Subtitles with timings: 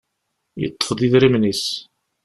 [0.61, 1.65] Yeṭṭef-d idrimen-is.